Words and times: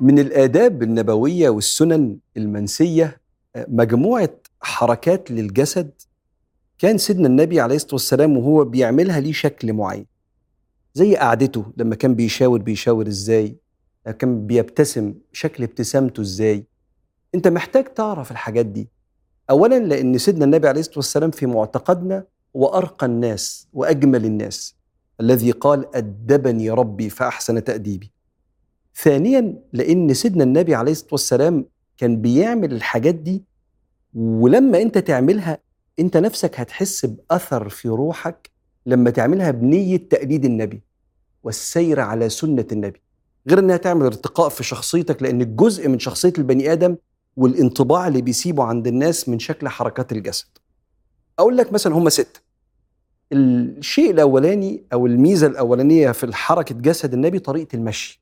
من 0.00 0.18
الآداب 0.18 0.82
النبوية 0.82 1.50
والسنن 1.50 2.16
المنسية 2.36 3.20
مجموعة 3.56 4.30
حركات 4.60 5.30
للجسد 5.30 5.90
كان 6.78 6.98
سيدنا 6.98 7.26
النبي 7.26 7.60
عليه 7.60 7.76
الصلاة 7.76 7.94
والسلام 7.94 8.36
وهو 8.36 8.64
بيعملها 8.64 9.20
ليه 9.20 9.32
شكل 9.32 9.72
معين. 9.72 10.06
زي 10.94 11.16
قعدته 11.16 11.64
لما 11.76 11.94
كان 11.94 12.14
بيشاور 12.14 12.62
بيشاور 12.62 13.06
إزاي؟ 13.06 13.56
كان 14.18 14.46
بيبتسم 14.46 15.14
شكل 15.32 15.62
ابتسامته 15.62 16.20
إزاي؟ 16.20 16.64
أنت 17.34 17.48
محتاج 17.48 17.84
تعرف 17.84 18.30
الحاجات 18.30 18.66
دي. 18.66 18.88
اولا 19.50 19.78
لأن 19.78 20.18
سيدنا 20.18 20.44
النبي 20.44 20.68
عليه 20.68 20.80
الصلاة 20.80 20.98
والسلام 20.98 21.30
في 21.30 21.46
معتقدنا 21.46 22.24
هو 22.56 22.66
ارقى 22.66 23.06
الناس 23.06 23.68
وأجمل 23.72 24.24
الناس 24.24 24.74
الذي 25.20 25.50
قال 25.50 25.96
أدبني 25.96 26.70
ربي 26.70 27.10
فأحسن 27.10 27.64
تأديبي. 27.64 28.12
ثانيا 28.94 29.54
لأن 29.72 30.14
سيدنا 30.14 30.44
النبي 30.44 30.74
عليه 30.74 30.92
الصلاة 30.92 31.08
والسلام 31.12 31.64
كان 31.96 32.20
بيعمل 32.20 32.72
الحاجات 32.72 33.14
دي 33.14 33.44
ولما 34.14 34.82
أنت 34.82 34.98
تعملها 34.98 35.58
أنت 35.98 36.16
نفسك 36.16 36.60
هتحس 36.60 37.06
بأثر 37.06 37.68
في 37.68 37.88
روحك 37.88 38.50
لما 38.86 39.10
تعملها 39.10 39.50
بنية 39.50 39.96
تقليد 39.96 40.44
النبي 40.44 40.82
والسير 41.42 42.00
على 42.00 42.28
سنة 42.28 42.66
النبي. 42.72 43.00
غير 43.48 43.58
إنها 43.58 43.76
تعمل 43.76 44.06
ارتقاء 44.06 44.48
في 44.48 44.64
شخصيتك 44.64 45.22
لأن 45.22 45.40
الجزء 45.40 45.88
من 45.88 45.98
شخصية 45.98 46.32
البني 46.38 46.72
آدم 46.72 46.96
والانطباع 47.36 48.08
اللي 48.08 48.22
بيسيبه 48.22 48.64
عند 48.64 48.86
الناس 48.86 49.28
من 49.28 49.38
شكل 49.38 49.68
حركات 49.68 50.12
الجسد. 50.12 50.46
أقول 51.38 51.56
لك 51.56 51.72
مثلا 51.72 51.94
هم 51.94 52.08
ستة 52.08 52.40
الشيء 53.32 54.10
الأولاني 54.10 54.84
أو 54.92 55.06
الميزة 55.06 55.46
الأولانية 55.46 56.12
في 56.12 56.34
حركة 56.36 56.74
جسد 56.74 57.12
النبي 57.12 57.38
طريقة 57.38 57.76
المشي. 57.76 58.19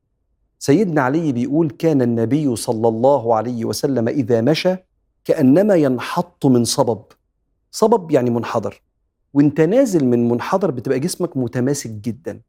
سيدنا 0.58 1.00
علي 1.02 1.32
بيقول 1.32 1.70
كان 1.70 2.02
النبي 2.02 2.56
صلى 2.56 2.88
الله 2.88 3.34
عليه 3.34 3.64
وسلم 3.64 4.08
إذا 4.08 4.40
مشى 4.40 4.74
كأنما 5.24 5.74
ينحط 5.74 6.46
من 6.46 6.64
صبب. 6.64 7.02
صبب 7.70 8.10
يعني 8.10 8.30
منحدر. 8.30 8.82
وانت 9.34 9.60
نازل 9.60 10.04
من 10.04 10.28
منحدر 10.28 10.70
بتبقى 10.70 11.00
جسمك 11.00 11.36
متماسك 11.36 11.90
جدا. 11.90 12.40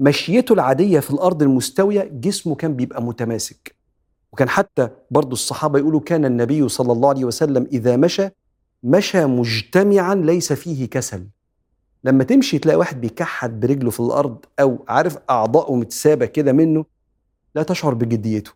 مشيته 0.00 0.52
العادية 0.52 1.00
في 1.00 1.10
الأرض 1.10 1.42
المستوية 1.42 2.10
جسمه 2.12 2.54
كان 2.54 2.76
بيبقى 2.76 3.02
متماسك. 3.02 3.74
وكان 4.32 4.48
حتى 4.48 4.88
برضو 5.10 5.32
الصحابة 5.32 5.78
يقولوا 5.78 6.00
كان 6.00 6.24
النبي 6.24 6.68
صلى 6.68 6.92
الله 6.92 7.08
عليه 7.08 7.24
وسلم 7.24 7.66
إذا 7.72 7.96
مشى 7.96 8.28
مشى 8.82 9.26
مجتمعا 9.26 10.14
ليس 10.14 10.52
فيه 10.52 10.86
كسل. 10.88 11.26
لما 12.04 12.24
تمشي 12.24 12.58
تلاقي 12.58 12.76
واحد 12.76 13.00
بيكحت 13.00 13.50
برجله 13.50 13.90
في 13.90 14.00
الأرض 14.00 14.36
أو 14.60 14.84
عارف 14.88 15.18
أعضائه 15.30 15.74
متسابة 15.74 16.26
كده 16.26 16.52
منه 16.52 16.84
لا 17.54 17.62
تشعر 17.62 17.94
بجديته. 17.94 18.50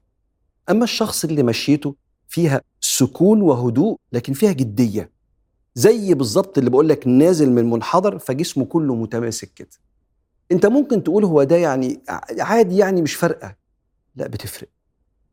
أما 0.71 0.85
الشخص 0.85 1.25
اللي 1.25 1.43
مشيته 1.43 1.95
فيها 2.29 2.61
سكون 2.81 3.43
وهدوء 3.43 3.97
لكن 4.13 4.33
فيها 4.33 4.53
جدية. 4.53 5.11
زي 5.75 6.15
بالظبط 6.15 6.59
اللي 6.59 6.71
بقول 6.71 6.89
لك 6.89 7.07
نازل 7.07 7.51
من 7.51 7.71
منحدر 7.71 8.19
فجسمه 8.19 8.65
كله 8.65 8.95
متماسك 8.95 9.51
كده. 9.55 9.69
أنت 10.53 10.67
ممكن 10.67 11.03
تقول 11.03 11.25
هو 11.25 11.43
ده 11.43 11.57
يعني 11.57 12.01
عادي 12.41 12.77
يعني 12.77 13.03
مش 13.03 13.15
فارقة. 13.15 13.57
لا 14.17 14.27
بتفرق. 14.27 14.69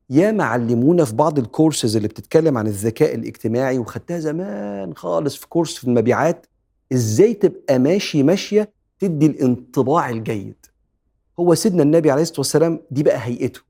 يا 0.10 0.32
معلمونا 0.32 1.06
في 1.06 1.14
بعض 1.16 1.40
الكورسز 1.40 1.96
اللي 1.96 2.08
بتتكلم 2.08 2.58
عن 2.58 2.68
الذكاء 2.68 3.16
الاجتماعي 3.16 3.78
وخدتها 3.78 4.20
زمان 4.20 4.96
خالص 4.96 5.36
في 5.36 5.48
كورس 5.48 5.78
في 5.78 5.84
المبيعات 5.84 6.46
إزاي 6.94 7.34
تبقى 7.34 7.80
ماشي 7.80 8.24
ماشية 8.24 8.72
تدي 9.00 9.26
الانطباع 9.26 10.10
الجيد؟ 10.10 10.66
هو 11.40 11.56
سيدنا 11.56 11.84
النبي 11.84 12.12
عليه 12.12 12.22
الصلاة 12.22 12.40
والسلام 12.40 12.80
دي 12.92 13.04
بقى 13.04 13.18
هيئته. 13.26 13.62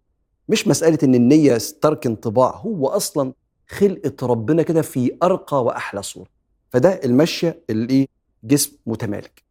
مش 0.50 0.68
مسألة 0.68 0.98
إن 1.04 1.16
النية 1.16 1.58
ترك 1.82 2.06
انطباع 2.06 2.56
هو 2.56 2.88
أصلا 2.88 3.34
خلقة 3.68 4.28
ربنا 4.28 4.64
كده 4.64 4.82
في 4.82 5.18
أرقى 5.24 5.64
وأحلى 5.64 6.02
صورة. 6.04 6.28
فده 6.70 6.90
المشية 7.06 7.64
اللي 7.70 8.08
جسم 8.44 8.72
متمالك. 8.86 9.44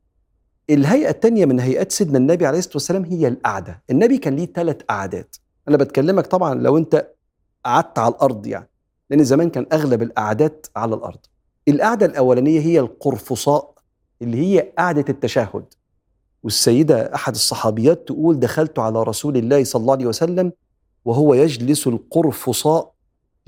الهيئة 0.70 1.10
الثانية 1.10 1.44
من 1.44 1.60
هيئات 1.60 1.92
سيدنا 1.92 2.18
النبي 2.18 2.46
عليه 2.46 2.58
الصلاة 2.58 2.76
والسلام 2.76 3.04
هي 3.04 3.28
القعدة. 3.28 3.82
النبي 3.90 4.18
كان 4.18 4.36
ليه 4.36 4.46
ثلاث 4.46 4.76
قعدات. 4.82 5.36
أنا 5.68 5.76
بتكلمك 5.76 6.26
طبعا 6.26 6.54
لو 6.54 6.76
أنت 6.78 7.08
قعدت 7.64 7.98
على 7.98 8.14
الأرض 8.14 8.46
يعني 8.46 8.68
لأن 9.10 9.24
زمان 9.24 9.50
كان 9.50 9.66
أغلب 9.72 10.02
القعدات 10.02 10.66
على 10.76 10.94
الأرض. 10.94 11.18
القعدة 11.68 12.06
الأولانية 12.06 12.60
هي 12.60 12.80
القرفصاء 12.80 13.74
اللي 14.22 14.36
هي 14.38 14.72
قعدة 14.78 15.04
التشهد. 15.08 15.64
والسيدة 16.42 17.14
أحد 17.14 17.34
الصحابيات 17.34 18.06
تقول 18.08 18.40
دخلت 18.40 18.78
على 18.78 19.02
رسول 19.02 19.36
الله 19.36 19.64
صلى 19.64 19.80
الله 19.80 19.92
عليه 19.92 20.06
وسلم 20.06 20.52
وهو 21.04 21.34
يجلس 21.34 21.86
القرفصاء 21.86 22.92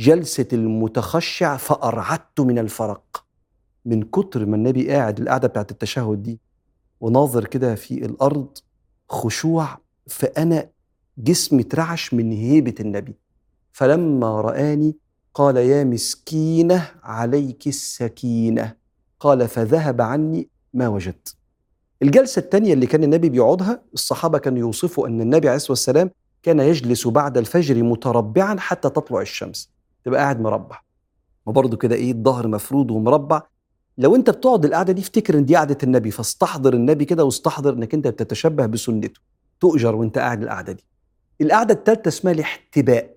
جلسة 0.01 0.47
المتخشع 0.53 1.57
فأرعدت 1.57 2.41
من 2.41 2.59
الفرق 2.59 3.25
من 3.85 4.03
كتر 4.03 4.47
ما 4.47 4.57
النبي 4.57 4.91
قاعد 4.91 5.21
القعدة 5.21 5.49
بتاعت 5.49 5.71
التشهد 5.71 6.23
دي 6.23 6.41
وناظر 7.01 7.45
كده 7.45 7.75
في 7.75 7.95
الأرض 8.07 8.59
خشوع 9.09 9.79
فأنا 10.07 10.69
جسمي 11.19 11.63
اترعش 11.63 12.15
من 12.15 12.33
هيبة 12.33 12.75
النبي. 12.81 13.15
فلما 13.73 14.41
رآني 14.41 14.97
قال 15.35 15.57
يا 15.57 15.85
مسكينة 15.85 16.91
عليك 17.03 17.67
السكينة. 17.67 18.77
قال 19.21 19.49
فذهب 19.49 20.01
عني 20.01 20.49
ما 20.75 20.89
وجدت. 20.89 21.37
الجلسة 22.05 22.41
الثانية 22.41 22.73
اللي 22.73 22.87
كان 22.87 23.05
النبي 23.05 23.29
بيقعدها 23.29 23.83
الصحابة 23.95 24.39
كانوا 24.39 24.59
يوصفوا 24.59 25.09
أن 25.09 25.21
النبي 25.21 25.49
عليه 25.49 25.57
الصلاة 25.57 25.71
والسلام 25.73 26.11
كان 26.43 26.61
يجلس 26.61 27.07
بعد 27.07 27.39
الفجر 27.39 27.83
متربعا 27.83 28.57
حتى 28.61 28.91
تطلع 28.91 29.21
الشمس 29.21 29.71
تبقى 30.05 30.21
قاعد 30.21 30.41
مربع. 30.41 30.81
وبرضه 31.47 31.77
كده 31.77 31.95
إيه 31.95 32.13
الظهر 32.13 32.49
مفروض 32.49 32.91
ومربع. 32.91 33.43
لو 33.99 34.17
أنت 34.17 34.31
بتقعد 34.31 34.65
القعدة 34.65 34.93
دي 34.93 35.01
افتكر 35.01 35.39
إن 35.39 35.45
دي 35.45 35.57
قعدة 35.57 35.79
النبي 35.83 36.11
فاستحضر 36.11 36.75
النبي 36.75 37.05
كده 37.05 37.25
واستحضر 37.25 37.73
إنك 37.73 37.95
أنت 37.95 38.09
بتتشبه 38.09 38.67
بسنته. 38.67 39.21
تؤجر 39.61 39.95
وأنت 39.97 40.19
قاعد 40.19 40.43
القعدة 40.43 40.73
دي. 40.73 40.85
القعدة 41.41 41.75
الثالثه 41.75 42.09
اسمها 42.09 42.33
الاحتباء 42.33 43.15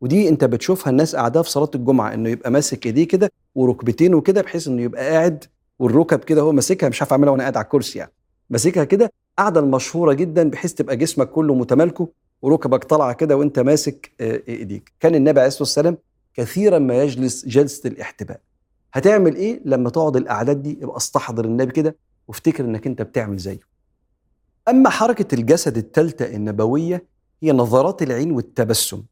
ودي 0.00 0.28
أنت 0.28 0.44
بتشوفها 0.44 0.90
الناس 0.90 1.16
قاعدة 1.16 1.42
في 1.42 1.50
صلاة 1.50 1.70
الجمعة 1.74 2.14
إنه 2.14 2.28
يبقى 2.28 2.50
ماسك 2.50 2.86
إيديه 2.86 3.08
كده 3.08 3.30
وركبتينه 3.54 4.20
كده 4.20 4.42
بحيث 4.42 4.68
إنه 4.68 4.82
يبقى 4.82 5.10
قاعد 5.10 5.44
والركب 5.78 6.18
كده 6.18 6.40
هو 6.42 6.52
ماسكها 6.52 6.88
مش 6.88 7.02
عارف 7.02 7.12
أعملها 7.12 7.30
وأنا 7.32 7.42
قاعد 7.42 7.56
على 7.56 7.64
الكرسي 7.64 7.98
يعني. 7.98 8.12
ماسكها 8.50 8.84
كده 8.84 9.12
قاعدة 9.38 9.60
المشهورة 9.60 10.12
جدا 10.12 10.50
بحيث 10.50 10.74
تبقى 10.74 10.96
جسمك 10.96 11.30
كله 11.30 11.54
متمالكه 11.54 12.08
وركبك 12.42 12.84
طالعه 12.84 13.12
كده 13.12 13.36
وأنت 13.36 13.58
ماسك 13.58 14.12
إيديك. 14.20 14.92
كان 15.00 15.14
النبي 15.14 15.40
عليه 15.40 15.48
الصلاة 15.48 15.62
والسلام 15.62 15.98
كثيرا 16.34 16.78
ما 16.78 17.02
يجلس 17.02 17.46
جلسة 17.46 17.88
الاحتباء. 17.88 18.40
هتعمل 18.92 19.36
إيه 19.36 19.60
لما 19.64 19.90
تقعد 19.90 20.16
الأعداد 20.16 20.62
دي؟ 20.62 20.78
يبقى 20.82 20.96
استحضر 20.96 21.44
النبي 21.44 21.72
كده 21.72 21.96
وافتكر 22.28 22.64
إنك 22.64 22.86
أنت 22.86 23.02
بتعمل 23.02 23.36
زيه. 23.36 23.60
أما 24.68 24.90
حركة 24.90 25.34
الجسد 25.34 25.76
الثالثة 25.76 26.24
النبوية 26.36 27.04
هي 27.42 27.52
نظرات 27.52 28.02
العين 28.02 28.32
والتبسم. 28.32 29.02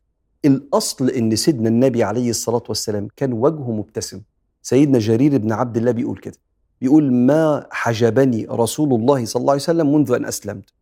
الأصل 0.45 1.11
إن 1.11 1.37
سيدنا 1.37 1.69
النبي 1.69 2.03
عليه 2.03 2.31
الصلاة 2.31 2.63
والسلام 2.69 3.09
كان 3.17 3.33
وجهه 3.33 3.71
مبتسم. 3.73 4.23
سيدنا 4.63 4.99
جرير 4.99 5.39
بن 5.39 5.53
عبد 5.53 5.77
الله 5.77 5.91
بيقول 5.91 6.19
كده. 6.19 6.37
بيقول 6.81 7.13
ما 7.13 7.67
حجبني 7.71 8.47
رسول 8.51 8.95
الله 8.95 9.25
صلى 9.25 9.41
الله 9.41 9.53
عليه 9.53 9.63
وسلم 9.63 9.95
منذ 9.95 10.13
أن 10.13 10.25
أسلمت. 10.25 10.73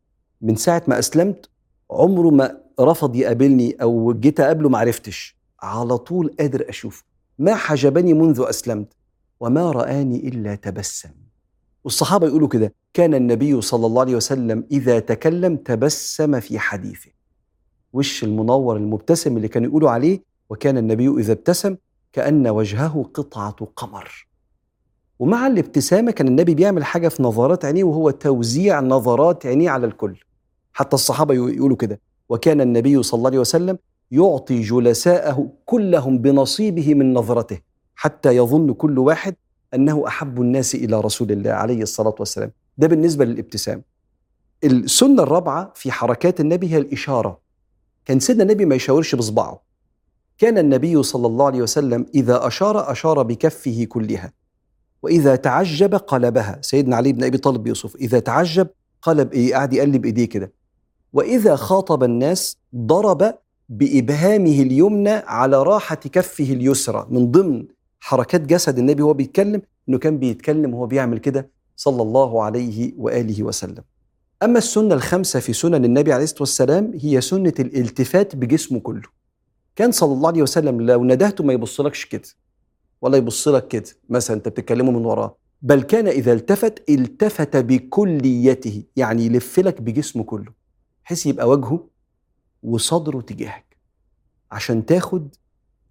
من 0.40 0.56
ساعة 0.56 0.82
ما 0.88 0.98
أسلمت 0.98 1.48
عمره 1.90 2.30
ما 2.30 2.56
رفض 2.80 3.16
يقابلني 3.16 3.76
أو 3.82 4.12
جيت 4.12 4.40
أقابله 4.40 4.68
ما 4.68 4.78
عرفتش. 4.78 5.36
على 5.62 5.98
طول 5.98 6.34
قادر 6.40 6.68
أشوفه. 6.68 7.04
ما 7.38 7.54
حجبني 7.54 8.14
منذ 8.14 8.44
أسلمت 8.48 8.88
وما 9.40 9.70
رآني 9.70 10.28
إلا 10.28 10.54
تبسم. 10.54 11.10
والصحابة 11.84 12.26
يقولوا 12.26 12.48
كده. 12.48 12.74
كان 12.94 13.14
النبي 13.14 13.60
صلى 13.60 13.86
الله 13.86 14.00
عليه 14.00 14.16
وسلم 14.16 14.64
إذا 14.70 14.98
تكلم 14.98 15.56
تبسم 15.56 16.40
في 16.40 16.58
حديثه. 16.58 17.10
وش 17.92 18.24
المنور 18.24 18.76
المبتسم 18.76 19.36
اللي 19.36 19.48
كانوا 19.48 19.68
يقولوا 19.68 19.90
عليه؟ 19.90 20.22
وكان 20.50 20.78
النبي 20.78 21.08
إذا 21.08 21.32
ابتسم 21.32 21.76
كأن 22.12 22.48
وجهه 22.48 23.10
قطعة 23.14 23.56
قمر. 23.76 24.26
ومع 25.24 25.46
الابتسامة 25.46 26.10
كان 26.10 26.28
النبي 26.28 26.54
بيعمل 26.54 26.84
حاجة 26.84 27.08
في 27.08 27.22
نظرات 27.22 27.64
عينيه 27.64 27.84
وهو 27.84 28.10
توزيع 28.10 28.80
نظرات 28.80 29.46
عينيه 29.46 29.70
على 29.70 29.86
الكل. 29.86 30.16
حتى 30.72 30.94
الصحابة 30.94 31.34
يقولوا 31.34 31.76
كده. 31.76 32.00
وكان 32.28 32.60
النبي 32.60 33.02
صلى 33.02 33.18
الله 33.18 33.30
عليه 33.30 33.38
وسلم 33.38 33.78
يعطي 34.10 34.60
جلساءه 34.60 35.52
كلهم 35.64 36.18
بنصيبه 36.18 36.94
من 36.94 37.14
نظرته 37.14 37.58
حتى 37.94 38.36
يظن 38.36 38.72
كل 38.72 38.98
واحد 38.98 39.34
أنه 39.74 40.06
أحب 40.06 40.40
الناس 40.40 40.74
إلى 40.74 41.00
رسول 41.00 41.32
الله 41.32 41.50
عليه 41.50 41.82
الصلاة 41.82 42.14
والسلام. 42.18 42.52
ده 42.78 42.86
بالنسبة 42.86 43.24
للابتسام. 43.24 43.82
السنة 44.64 45.22
الرابعة 45.22 45.72
في 45.74 45.92
حركات 45.92 46.40
النبي 46.40 46.72
هي 46.72 46.78
الإشارة. 46.78 47.40
كان 48.04 48.20
سيدنا 48.20 48.42
النبي 48.42 48.64
ما 48.64 48.74
يشاورش 48.74 49.14
بصبعه 49.14 49.62
كان 50.38 50.58
النبي 50.58 51.02
صلى 51.02 51.26
الله 51.26 51.46
عليه 51.46 51.62
وسلم 51.62 52.06
إذا 52.14 52.46
أشار 52.46 52.92
أشار 52.92 53.22
بكفه 53.22 53.84
كلها. 53.84 54.43
وإذا 55.04 55.36
تعجب 55.36 55.94
قلبها 55.94 56.58
سيدنا 56.60 56.96
علي 56.96 57.12
بن 57.12 57.24
أبي 57.24 57.38
طالب 57.38 57.66
يوسف 57.66 57.96
إذا 57.96 58.18
تعجب 58.18 58.68
قلب 59.02 59.32
إيه 59.32 59.54
قاعد 59.54 59.72
يقلب 59.72 60.04
إيديه 60.04 60.24
كده 60.24 60.52
وإذا 61.12 61.56
خاطب 61.56 62.04
الناس 62.04 62.56
ضرب 62.76 63.34
بإبهامه 63.68 64.62
اليمنى 64.62 65.10
على 65.10 65.62
راحة 65.62 65.94
كفه 65.94 66.44
اليسرى 66.44 67.06
من 67.10 67.30
ضمن 67.30 67.64
حركات 68.00 68.40
جسد 68.40 68.78
النبي 68.78 69.02
وهو 69.02 69.14
بيتكلم 69.14 69.62
إنه 69.88 69.98
كان 69.98 70.18
بيتكلم 70.18 70.74
وهو 70.74 70.86
بيعمل 70.86 71.18
كده 71.18 71.50
صلى 71.76 72.02
الله 72.02 72.42
عليه 72.42 72.92
وآله 72.98 73.42
وسلم. 73.42 73.84
أما 74.42 74.58
السنة 74.58 74.94
الخامسة 74.94 75.40
في 75.40 75.52
سنن 75.52 75.84
النبي 75.84 76.12
عليه 76.12 76.24
الصلاة 76.24 76.40
والسلام 76.42 76.92
هي 77.02 77.20
سنة 77.20 77.54
الالتفات 77.58 78.36
بجسمه 78.36 78.80
كله. 78.80 79.08
كان 79.76 79.92
صلى 79.92 80.12
الله 80.12 80.28
عليه 80.28 80.42
وسلم 80.42 80.80
لو 80.80 81.04
ندهته 81.04 81.44
ما 81.44 81.52
يبصلكش 81.52 82.04
كده 82.04 82.28
ولا 83.04 83.16
يبص 83.16 83.48
لك 83.48 83.68
كده 83.68 83.84
مثلا 84.08 84.36
أنت 84.36 84.48
بتتكلمه 84.48 84.90
من 84.90 85.04
وراه. 85.04 85.36
بل 85.62 85.82
كان 85.82 86.08
إذا 86.08 86.32
التفت 86.32 86.90
التفت 86.90 87.56
بكليته 87.56 88.82
يعني 88.96 89.26
يلف 89.26 89.58
لك 89.58 89.80
بجسمه 89.80 90.24
كله 90.24 90.52
بحيث 91.04 91.26
يبقى 91.26 91.48
وجهه 91.48 91.88
وصدره 92.62 93.20
تجاهك 93.20 93.76
عشان 94.52 94.86
تاخد 94.86 95.34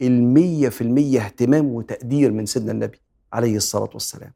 المية 0.01 0.69
في 0.69 0.81
المية 0.81 1.19
اهتمام 1.25 1.65
وتقدير 1.65 2.31
من 2.31 2.45
سيدنا 2.45 2.71
النبي 2.71 3.01
عليه 3.33 3.55
الصلاة 3.57 3.89
والسلام. 3.93 4.33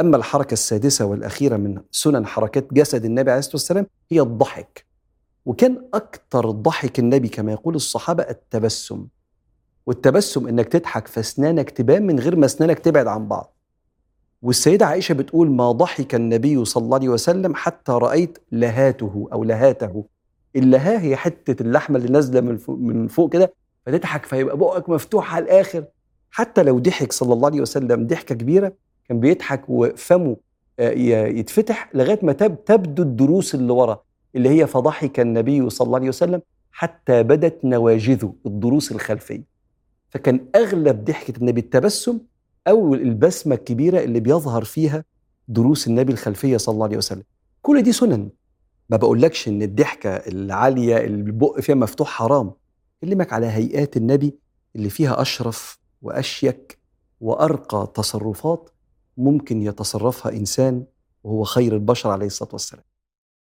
أما 0.00 0.16
الحركة 0.16 0.52
السادسة 0.52 1.04
والأخيرة 1.04 1.56
من 1.56 1.80
سنن 1.90 2.26
حركات 2.26 2.74
جسد 2.74 3.04
النبي 3.04 3.30
عليه 3.30 3.38
الصلاة 3.38 3.54
والسلام 3.54 3.86
هي 4.10 4.20
الضحك. 4.20 4.86
وكان 5.46 5.88
أكثر 5.94 6.50
ضحك 6.50 6.98
النبي 6.98 7.28
كما 7.28 7.52
يقول 7.52 7.74
الصحابة 7.74 8.22
التبسم. 8.22 9.06
والتبسم 9.88 10.48
إنك 10.48 10.68
تضحك 10.68 11.08
فأسنانك 11.08 11.70
تبان 11.70 12.06
من 12.06 12.18
غير 12.18 12.36
ما 12.36 12.46
أسنانك 12.46 12.78
تبعد 12.78 13.06
عن 13.06 13.28
بعض. 13.28 13.56
والسيدة 14.42 14.86
عائشة 14.86 15.12
بتقول 15.12 15.50
ما 15.50 15.72
ضحك 15.72 16.14
النبي 16.14 16.64
صلى 16.64 16.84
الله 16.84 16.96
عليه 16.96 17.08
وسلم 17.08 17.54
حتى 17.54 17.92
رأيت 17.92 18.38
لهاته 18.52 19.28
أو 19.32 19.44
لهاته. 19.44 20.04
اللها 20.56 21.00
هي 21.02 21.16
حتة 21.16 21.62
اللحمة 21.62 21.98
اللي 21.98 22.08
نازلة 22.08 22.40
من 22.40 22.56
فوق, 22.56 22.78
من 22.78 23.08
فوق 23.08 23.32
كده 23.32 23.52
فتضحك 23.86 24.26
فيبقى 24.26 24.56
بقك 24.56 24.88
مفتوح 24.88 25.34
على 25.34 25.44
الآخر. 25.44 25.84
حتى 26.30 26.62
لو 26.62 26.78
ضحك 26.78 27.12
صلى 27.12 27.32
الله 27.32 27.46
عليه 27.48 27.60
وسلم 27.60 28.06
ضحكة 28.06 28.34
كبيرة 28.34 28.72
كان 29.08 29.20
بيضحك 29.20 29.62
وفمه 29.68 30.36
يتفتح 30.78 31.90
لغاية 31.94 32.18
ما 32.22 32.32
تبدو 32.32 33.02
الدروس 33.02 33.54
اللي 33.54 33.72
ورا 33.72 34.02
اللي 34.36 34.48
هي 34.48 34.66
فضحك 34.66 35.20
النبي 35.20 35.70
صلى 35.70 35.86
الله 35.86 35.98
عليه 35.98 36.08
وسلم 36.08 36.42
حتى 36.72 37.22
بدت 37.22 37.64
نواجذه 37.64 38.34
الضروس 38.46 38.92
الخلفية. 38.92 39.57
فكان 40.10 40.46
أغلب 40.56 41.04
ضحكة 41.04 41.36
النبي 41.38 41.60
التبسم 41.60 42.18
أو 42.68 42.94
البسمة 42.94 43.54
الكبيرة 43.54 44.00
اللي 44.00 44.20
بيظهر 44.20 44.64
فيها 44.64 45.04
دروس 45.48 45.86
النبي 45.86 46.12
الخلفية 46.12 46.56
صلى 46.56 46.72
الله 46.72 46.84
عليه 46.86 46.96
وسلم. 46.96 47.22
كل 47.62 47.82
دي 47.82 47.92
سنن. 47.92 48.28
ما 48.90 48.96
بقولكش 48.96 49.48
إن 49.48 49.62
الضحكة 49.62 50.10
العالية 50.10 50.96
اللي 50.96 51.20
البق 51.30 51.60
فيها 51.60 51.74
مفتوح 51.74 52.08
حرام. 52.08 52.52
كلمك 53.00 53.32
على 53.32 53.46
هيئات 53.46 53.96
النبي 53.96 54.34
اللي 54.76 54.90
فيها 54.90 55.22
أشرف 55.22 55.78
وأشيك 56.02 56.78
وأرقى 57.20 57.92
تصرفات 57.94 58.70
ممكن 59.16 59.62
يتصرفها 59.62 60.32
إنسان 60.32 60.84
وهو 61.24 61.44
خير 61.44 61.74
البشر 61.74 62.10
عليه 62.10 62.26
الصلاة 62.26 62.50
والسلام. 62.52 62.84